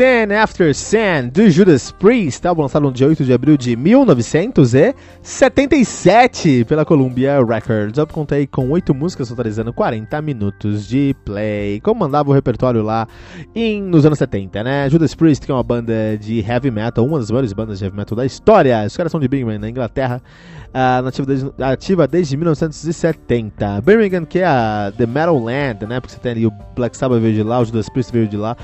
[0.00, 6.64] Sin After Sin, do Judas Priest, álbum lançado no dia 8 de abril de 1977
[6.64, 7.98] pela Columbia Records.
[7.98, 13.06] Eu contei com 8 músicas, totalizando 40 minutos de play, como mandava o repertório lá
[13.54, 14.88] em, nos anos 70, né?
[14.88, 17.98] Judas Priest, que é uma banda de heavy metal, uma das maiores bandas de heavy
[17.98, 18.82] metal da história.
[18.86, 20.22] Os caras são de Birmingham, na Inglaterra,
[20.70, 23.82] uh, ativa, desde, ativa desde 1970.
[23.82, 26.00] Birmingham, que é a The Metal Land, né?
[26.00, 28.38] Porque você tem ali o Black Sabbath veio de lá, o Judas Priest veio de
[28.38, 28.56] lá,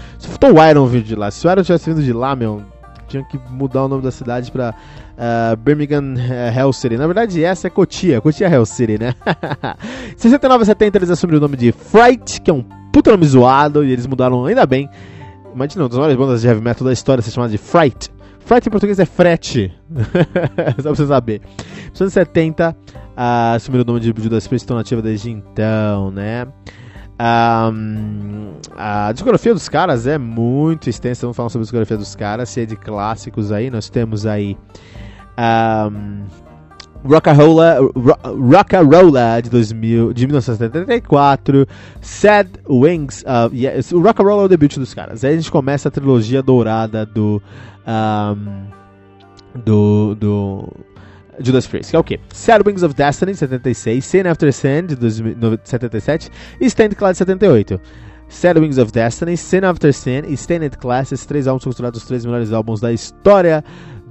[0.42, 1.26] o Iron veio de lá.
[1.31, 2.63] Se o Iron tivesse vindo de lá, meu,
[3.09, 4.75] tinha que mudar o nome da cidade pra
[5.17, 6.97] uh, Birmingham uh, Hell City.
[6.97, 9.14] Na verdade, essa é Cotia, Cotia Hell City, né?
[10.17, 13.85] 69 e 70 eles assumiram o nome de Fright, que é um puta nome zoado,
[13.85, 14.89] e eles mudaram ainda bem.
[15.55, 18.11] Imagina, uma das maiores bandas de heavy metal da história ser chamada de Fright.
[18.41, 19.73] Fright em português é frete.
[20.79, 21.41] Só pra você saber.
[21.91, 26.47] Nos anos 70, uh, assumiram o nome de Judas Priest, estão nativa desde então, né?
[27.19, 31.23] Um, a discografia dos caras é muito extensa.
[31.23, 32.49] Vamos falar sobre a discografia dos caras.
[32.51, 34.57] Se é de clássicos aí, nós temos aí.
[35.39, 36.25] Um,
[37.05, 37.79] Rock'n'Rolla,
[38.25, 41.67] Rock'n'Rolla de, 2000, de 1974,
[42.01, 45.25] Sad Wings, uh, yeah, o Rock'n'Rolla é o debut dos caras.
[45.25, 47.41] Aí a gente começa a trilogia dourada do,
[47.87, 48.67] um,
[49.65, 50.73] do, do
[51.41, 52.20] Judas Priest, que é o quê?
[52.33, 54.97] Sad Wings of Destiny, de 76, Sin After Sin, de
[55.64, 56.30] 77
[56.61, 57.80] e Stand Class, de 78.
[58.29, 62.02] Sad Wings of Destiny, Sin After Sin e Stained Class, esses três álbuns são considerados
[62.02, 63.64] os três melhores álbuns da história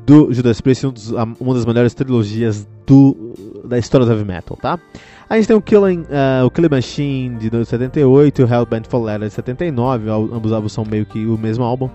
[0.06, 3.34] do Judas Priest, um dos, uma das melhores trilogias do,
[3.66, 4.80] da história do heavy metal, tá?
[5.28, 9.04] A gente tem o Killing, uh, o Killing Machine de 78 e o Hellbent for
[9.04, 11.90] Leather de 79, ambos álbuns são meio que o mesmo álbum.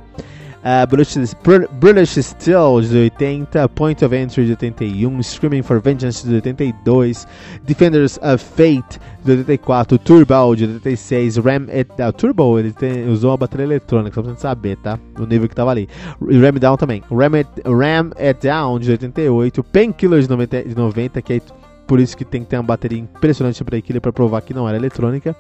[0.63, 1.35] Uh, British,
[1.81, 7.27] British Steel de 80, Point of Entry de 81, Screaming for Vengeance de 82,
[7.65, 12.13] Defenders of Fate de 84, Turbo de 86, Ram It Down.
[12.13, 14.99] Turbo ele tem, usou uma bateria eletrônica, só pra gente saber, tá?
[15.19, 15.89] O nível que tava ali.
[16.21, 17.03] Ram Down também.
[17.11, 21.41] Ram It, Ram It Down de 88, Painkiller de 90, de 90 que é
[21.91, 24.69] por isso que tem que ter uma bateria impressionante para aquilo para provar que não
[24.69, 25.35] era eletrônica.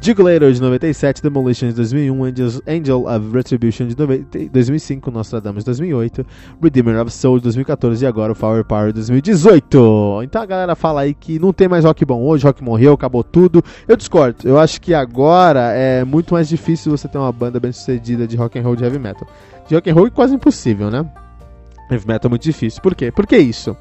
[0.00, 5.66] Jugulator de 97, Demolition de 2001, Angels, Angel of Retribution de 90, 2005, Nostradamus de
[5.66, 6.24] 2008,
[6.62, 10.20] Redeemer of Soul de 2014 e agora o Power Power de 2018.
[10.22, 13.24] Então a galera fala aí que não tem mais rock bom hoje, rock morreu, acabou
[13.24, 13.60] tudo.
[13.88, 14.48] Eu discordo.
[14.48, 18.36] Eu acho que agora é muito mais difícil você ter uma banda bem sucedida de
[18.36, 19.26] rock and roll de heavy metal.
[19.66, 21.04] De rock and roll é quase impossível, né?
[21.90, 22.80] Heavy metal é muito difícil.
[22.80, 23.10] Por quê?
[23.10, 23.76] Por que isso?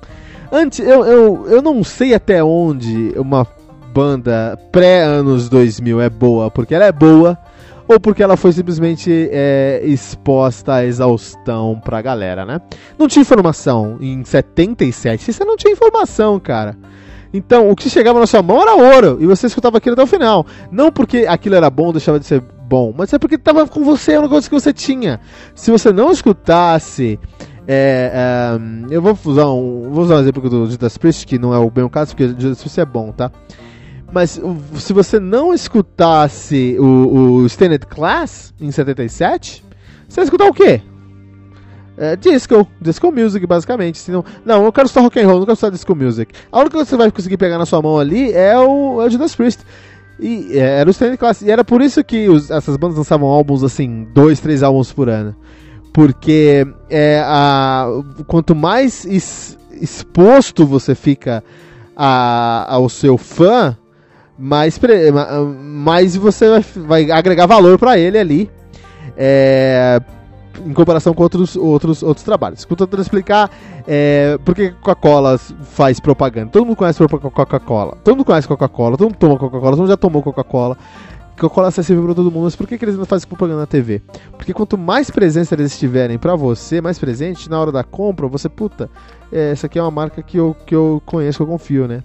[0.52, 3.46] Antes, eu, eu, eu não sei até onde uma
[3.94, 7.38] banda pré-anos 2000 é boa, porque ela é boa,
[7.88, 12.62] ou porque ela foi simplesmente é, exposta à exaustão pra galera, né?
[12.98, 16.78] Não tinha informação em 77, você não tinha informação, cara.
[17.34, 20.08] Então, o que chegava na sua mão era ouro, e você escutava aquilo até o
[20.08, 20.46] final.
[20.72, 24.14] Não porque aquilo era bom, deixava de ser bom, mas é porque estava com você,
[24.14, 25.20] é um negócio que você tinha.
[25.54, 27.20] Se você não escutasse
[27.72, 31.54] é, é, eu vou usar um, vou usar um exemplo do Judas Priest, que não
[31.54, 33.32] é o bem o caso, porque Judas Priest é bom, tá?
[34.12, 34.42] Mas
[34.78, 39.64] se você não escutasse o, o Standard Class em 77,
[40.08, 40.82] você vai escutar o quê?
[41.96, 44.00] É, disco, disco music, basicamente.
[44.00, 46.34] Senão, não, eu quero só rock and roll, não quero só disco music.
[46.52, 49.06] A única coisa que você vai conseguir pegar na sua mão ali é o, é
[49.06, 49.64] o Judas Priest.
[50.20, 51.44] E é, era o Standard Class.
[51.44, 55.08] E era por isso que os, essas bandas lançavam álbuns assim, dois, três álbuns por
[55.08, 55.36] ano.
[55.94, 57.88] Porque é, a,
[58.28, 61.44] quanto mais es, exposto você fica
[61.96, 63.78] a, ao seu fã,
[64.38, 64.80] mais,
[65.62, 68.52] mais você vai, vai agregar valor para ele ali.
[69.18, 70.00] É,
[70.66, 72.66] em comparação com outros, outros, outros trabalhos.
[72.66, 73.50] Tentando explicar
[73.88, 76.52] é, por que Coca-Cola faz propaganda.
[76.52, 77.98] Todo mundo conhece Coca-Cola.
[78.04, 78.98] Todo mundo conhece Coca-Cola.
[78.98, 79.72] Todo mundo toma Coca-Cola.
[79.72, 80.78] Todo mundo já tomou Coca-Cola.
[81.40, 83.66] Coca-Cola é acessível para todo mundo, mas por que, que eles não fazem propaganda na
[83.66, 84.02] TV?
[84.34, 88.50] Porque quanto mais presença eles tiverem para você, mais presente, na hora da compra, você,
[88.50, 88.90] puta,
[89.32, 92.04] é, essa aqui é uma marca que eu, que eu conheço, que eu confio, né?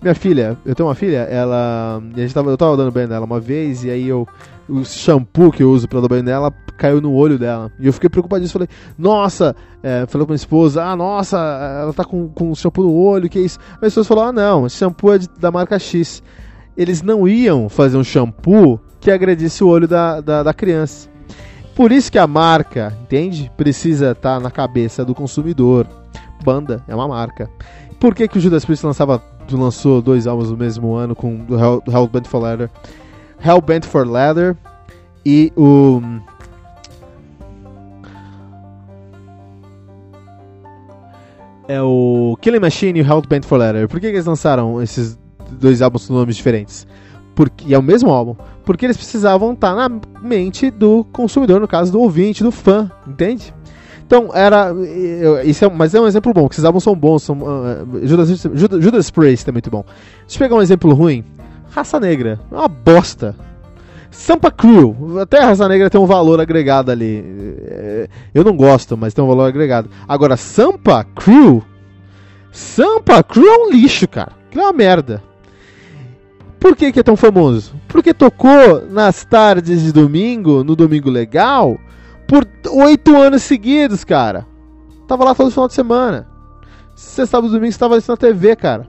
[0.00, 2.02] Minha filha, eu tenho uma filha, ela.
[2.14, 4.26] A gente tava, eu tava dando banho nela uma vez, e aí eu.
[4.66, 7.72] O shampoo que eu uso pra dar banho nela caiu no olho dela.
[7.78, 8.52] E eu fiquei preocupadíssimo.
[8.52, 12.94] Falei, nossa, é, falei pra minha esposa, ah, nossa, ela tá com, com shampoo no
[12.94, 13.58] olho, que é isso?
[13.80, 16.22] Minha esposa falou, ah, não, esse shampoo é de, da marca X.
[16.76, 21.08] Eles não iam fazer um shampoo que agredisse o olho da, da, da criança.
[21.74, 23.50] Por isso que a marca, entende?
[23.56, 25.86] Precisa estar tá na cabeça do consumidor.
[26.44, 27.48] Banda é uma marca.
[27.98, 31.58] Por que, que o Judas Priest lançava, lançou dois álbuns no mesmo ano com o
[31.58, 32.70] Hell, Hellbent for Leather?
[33.42, 34.56] Hellbent for Leather
[35.24, 36.02] e o
[41.68, 43.88] é o Killing Machine e o Hellbent for Leather.
[43.88, 45.18] Por que, que eles lançaram esses
[45.52, 46.86] dois álbuns com nomes diferentes?
[47.34, 48.36] Porque, e é o mesmo álbum.
[48.64, 49.88] Porque eles precisavam estar na
[50.22, 53.54] mente do consumidor, no caso do ouvinte, do fã, entende?
[54.06, 54.74] Então, era.
[55.44, 57.22] Isso é, mas é um exemplo bom, porque esses álbuns são bons.
[57.22, 59.84] São, uh, Judas, Judas, Judas Priest é muito bom.
[60.20, 61.24] Deixa eu pegar um exemplo ruim.
[61.70, 62.40] Raça Negra.
[62.50, 63.36] É uma bosta.
[64.10, 67.24] Sampa Crew, até a raça negra tem um valor agregado ali.
[67.64, 69.88] É, eu não gosto, mas tem um valor agregado.
[70.08, 71.62] Agora, Sampa Crew.
[72.50, 74.32] Sampa Crew é um lixo, cara.
[74.50, 75.22] Que é uma merda.
[76.60, 77.74] Por que, que é tão famoso?
[77.88, 81.80] Porque tocou nas tardes de domingo, no Domingo Legal,
[82.28, 84.46] por oito anos seguidos, cara.
[85.08, 86.28] Tava lá todo final de semana.
[86.94, 88.86] Você estava no domingo, estava na TV, cara.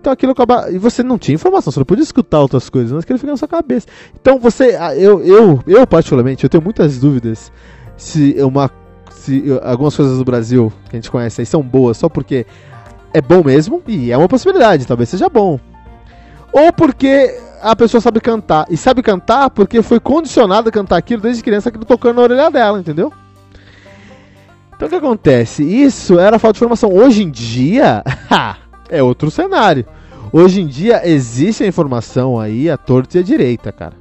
[0.00, 0.68] Então aquilo acaba.
[0.70, 3.36] E você não tinha informação, você não podia escutar outras coisas, mas aquilo fica na
[3.36, 3.86] sua cabeça.
[4.20, 4.76] Então você.
[4.78, 7.52] Ah, eu, eu, eu particularmente, eu tenho muitas dúvidas
[7.96, 8.68] se uma.
[9.10, 12.46] Se algumas coisas do Brasil que a gente conhece aí são boas só porque
[13.14, 15.58] é bom mesmo, e é uma possibilidade, talvez seja bom.
[16.56, 18.64] Ou porque a pessoa sabe cantar.
[18.70, 22.50] E sabe cantar porque foi condicionada a cantar aquilo desde criança, aquilo tocando na orelha
[22.50, 23.12] dela, entendeu?
[24.74, 25.62] Então o que acontece?
[25.62, 26.94] Isso era falta de informação.
[26.94, 28.02] Hoje em dia,
[28.88, 29.84] é outro cenário.
[30.32, 33.94] Hoje em dia existe a informação aí a torta e a direita, cara.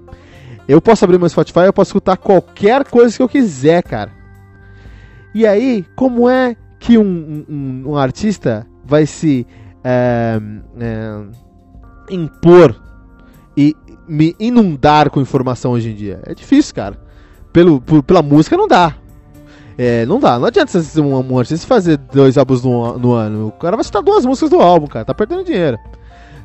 [0.66, 4.12] Eu posso abrir meu Spotify, eu posso escutar qualquer coisa que eu quiser, cara.
[5.34, 9.46] E aí, como é que um, um, um artista vai se
[9.84, 10.40] é,
[10.80, 11.44] é,
[12.10, 12.75] impor
[13.56, 13.75] e
[14.07, 16.22] me inundar com informação hoje em dia?
[16.25, 16.98] É difícil, cara.
[17.52, 18.96] Pelo, por, pela música não dá.
[19.78, 23.48] É, não dá, não adianta você um, fazer dois álbuns no, no ano.
[23.48, 25.04] O cara vai citar duas músicas do álbum, cara.
[25.04, 25.78] Tá perdendo dinheiro.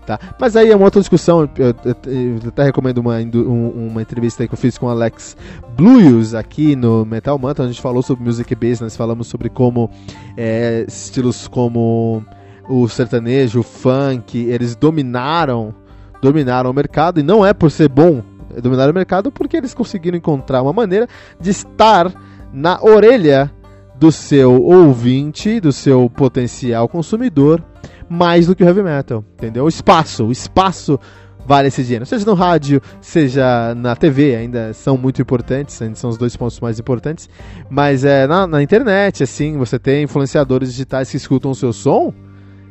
[0.06, 0.18] Tá?
[0.40, 1.48] Mas aí é uma outra discussão.
[1.56, 5.36] Eu, eu, eu até recomendo uma, um, uma entrevista que eu fiz com o Alex
[5.76, 7.64] Blues aqui no Metal Mantra.
[7.64, 9.88] A gente falou sobre music business, falamos sobre como
[10.36, 12.24] é, estilos como
[12.70, 15.74] o sertanejo, o funk, eles dominaram
[16.22, 18.22] dominaram o mercado e não é por ser bom
[18.62, 21.08] dominar o mercado porque eles conseguiram encontrar uma maneira
[21.40, 22.12] de estar
[22.52, 23.50] na orelha
[23.98, 27.62] do seu ouvinte, do seu potencial consumidor,
[28.08, 29.64] mais do que o heavy metal, entendeu?
[29.64, 30.98] O espaço, o espaço
[31.46, 36.10] vale esse dinheiro, seja no rádio, seja na TV, ainda são muito importantes, ainda são
[36.10, 37.28] os dois pontos mais importantes,
[37.68, 42.12] mas é na, na internet, assim, você tem influenciadores digitais que escutam o seu som,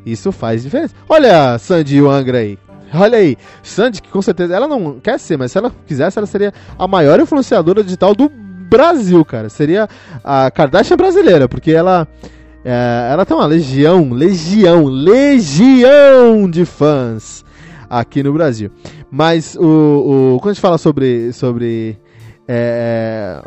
[0.06, 0.94] isso faz diferença.
[1.08, 2.58] Olha a Sandy Angra aí,
[2.94, 6.26] Olha aí, Sandy, que com certeza ela não quer ser, mas se ela quisesse, ela
[6.26, 9.50] seria a maior influenciadora digital do Brasil, cara.
[9.50, 9.88] Seria
[10.24, 12.08] a Kardashian brasileira, porque ela.
[12.66, 17.46] É, ela tem uma legião, legião, legião de fãs
[17.90, 18.70] aqui no Brasil.
[19.10, 21.98] Mas o, o quando a gente fala sobre, sobre
[22.52, 23.40] é,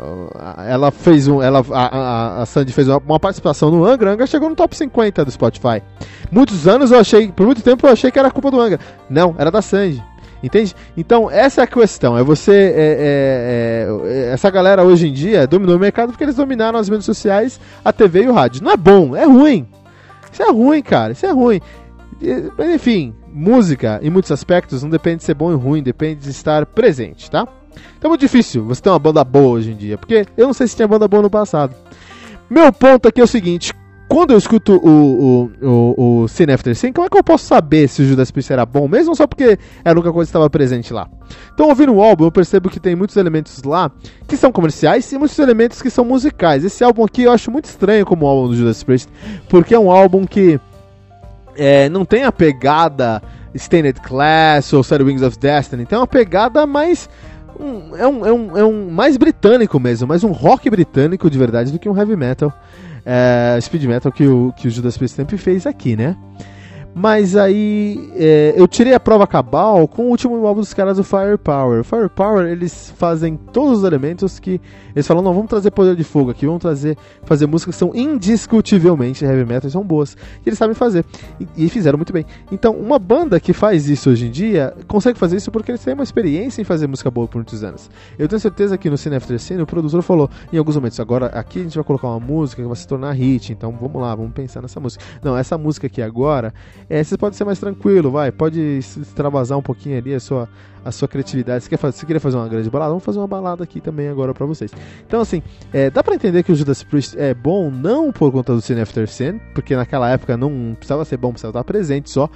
[0.65, 4.25] ela fez um, ela, a, a, a Sandy fez uma, uma, participação no Angra, Angra
[4.25, 5.83] chegou no top 50 do Spotify.
[6.31, 8.79] Muitos anos eu achei, por muito tempo eu achei que era culpa do Angra.
[9.09, 10.01] Não, era da Sandy.
[10.41, 10.73] Entende?
[10.95, 12.17] Então, essa é a questão.
[12.17, 12.51] É você.
[12.53, 16.87] É, é, é, essa galera hoje em dia dominou o mercado porque eles dominaram as
[16.87, 18.63] mídias sociais, a TV e o rádio.
[18.63, 19.67] Não é bom, é ruim.
[20.31, 21.11] Isso é ruim, cara.
[21.11, 21.59] Isso é ruim.
[22.73, 26.65] Enfim, música, em muitos aspectos, não depende de ser bom e ruim, depende de estar
[26.65, 27.45] presente, tá?
[27.97, 30.53] Então é muito difícil você ter uma banda boa hoje em dia, porque eu não
[30.53, 31.75] sei se tinha banda boa no passado.
[32.49, 33.73] Meu ponto aqui é o seguinte:
[34.07, 37.45] quando eu escuto o, o, o, o Sin After Sin, como é que eu posso
[37.45, 40.29] saber se o Judas Priest era bom, mesmo só porque era a única coisa que
[40.29, 41.09] estava presente lá?
[41.53, 43.91] Então, ouvindo o álbum, eu percebo que tem muitos elementos lá
[44.27, 46.63] que são comerciais e muitos elementos que são musicais.
[46.63, 49.09] Esse álbum aqui eu acho muito estranho como álbum do Judas Priest,
[49.49, 50.59] porque é um álbum que
[51.55, 53.19] é, não tem a pegada
[53.55, 57.09] Stained Class ou Sad Wings of Destiny, tem uma pegada mais
[57.59, 61.37] um, é, um, é, um, é um mais britânico mesmo, mais um rock britânico de
[61.37, 62.53] verdade do que um heavy metal,
[63.05, 66.15] é, speed metal que o, que o Judas Priest sempre fez aqui, né?
[66.95, 71.03] Mas aí é, eu tirei a prova cabal com o último álbum dos caras do
[71.03, 71.83] Firepower.
[71.83, 74.61] Firepower, eles fazem todos os elementos que.
[74.95, 76.95] Eles falam, não, vamos trazer poder de fogo aqui, vamos trazer.
[77.23, 80.15] fazer músicas que são indiscutivelmente heavy metal são boas.
[80.45, 81.03] E eles sabem fazer.
[81.39, 82.25] E, e, fizeram muito bem.
[82.51, 85.95] Então, uma banda que faz isso hoje em dia consegue fazer isso porque eles têm
[85.95, 87.89] uma experiência em fazer música boa por muitos anos.
[88.19, 91.25] Eu tenho certeza que no Cine After Cine o produtor falou em alguns momentos, agora
[91.27, 94.13] aqui a gente vai colocar uma música que vai se tornar hit, então vamos lá,
[94.13, 95.03] vamos pensar nessa música.
[95.23, 96.53] Não, essa música aqui agora
[96.89, 100.49] é, você pode ser mais tranquilo, vai, pode extravasar um pouquinho ali a sua,
[100.83, 101.63] a sua criatividade.
[101.63, 104.07] Se quer fazer, se queria fazer uma grande balada, vamos fazer uma balada aqui também
[104.07, 104.71] agora para vocês.
[105.05, 108.53] Então, assim, é, dá para entender que o Judas Priest é bom não por conta
[108.53, 112.29] do Sin After Sin, porque naquela época não precisava ser bom, precisava estar presente só,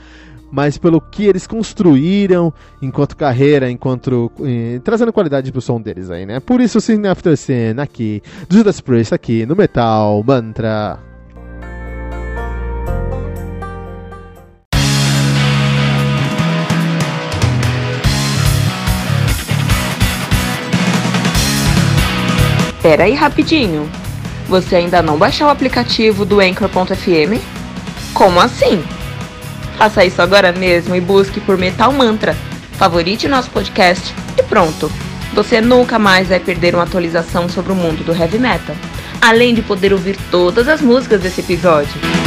[0.52, 6.26] mas pelo que eles construíram enquanto carreira, enquanto eh, trazendo qualidade pro som deles aí,
[6.26, 6.40] né?
[6.40, 11.07] Por isso o Sin After Sin aqui, do Judas Priest aqui no Metal Mantra.
[22.88, 23.92] Pera aí rapidinho.
[24.48, 27.38] Você ainda não baixou o aplicativo do Anchor.fm?
[28.14, 28.82] Como assim?
[29.78, 32.34] Faça isso agora mesmo e busque por Metal Mantra.
[32.78, 34.90] Favorite nosso podcast e pronto.
[35.34, 38.74] Você nunca mais vai perder uma atualização sobre o mundo do heavy metal,
[39.22, 42.27] além de poder ouvir todas as músicas desse episódio.